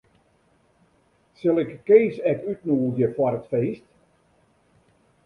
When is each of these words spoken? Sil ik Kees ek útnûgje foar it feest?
Sil 1.37 1.57
ik 1.63 1.71
Kees 1.87 2.15
ek 2.31 2.39
útnûgje 2.51 3.07
foar 3.15 3.33
it 3.39 3.45
feest? 3.51 3.87